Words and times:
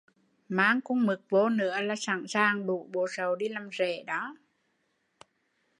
Mang 0.49 0.81
con 0.81 1.05
mực 1.05 1.21
vô 1.29 1.49
nữa 1.49 1.81
là 1.81 1.95
sẵn 1.97 2.23
sàng 2.27 2.67
đủ 2.67 2.89
bộ 2.93 3.05
sậu 3.09 3.35
đi 3.35 3.49
làm 3.49 3.69
rể 3.77 4.03